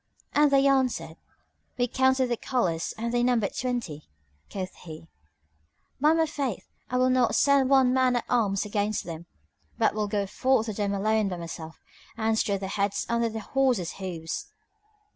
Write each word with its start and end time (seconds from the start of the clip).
And 0.33 0.49
they 0.49 0.65
answered, 0.65 1.17
"We 1.77 1.87
counted 1.87 2.25
the 2.29 2.35
colours 2.37 2.91
and 2.97 3.13
they 3.13 3.21
numbered 3.21 3.53
twenty." 3.55 4.09
Quoth 4.51 4.73
he, 4.77 5.05
"By 5.99 6.13
my 6.13 6.25
faith, 6.25 6.65
I 6.89 6.97
will 6.97 7.11
not 7.11 7.35
send 7.35 7.69
one 7.69 7.93
man 7.93 8.15
at 8.15 8.25
arms 8.27 8.65
against 8.65 9.03
them, 9.03 9.27
but 9.77 9.93
will 9.93 10.07
go 10.07 10.25
forth 10.25 10.65
to 10.65 10.73
them 10.73 10.95
alone 10.95 11.29
by 11.29 11.37
myself 11.37 11.79
and 12.17 12.35
strew 12.35 12.57
their 12.57 12.67
heads 12.67 13.05
under 13.09 13.29
the 13.29 13.41
horses' 13.41 13.91
hooves!" 13.99 14.47